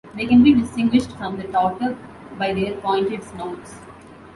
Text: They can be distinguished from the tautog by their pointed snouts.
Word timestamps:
They 0.15 0.25
can 0.25 0.41
be 0.41 0.55
distinguished 0.55 1.11
from 1.15 1.37
the 1.37 1.43
tautog 1.43 1.95
by 2.39 2.55
their 2.55 2.73
pointed 2.77 3.23
snouts. 3.23 3.81